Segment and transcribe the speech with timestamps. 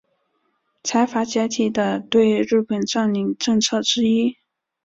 [0.83, 4.35] 财阀解体的对日本占领政策之一。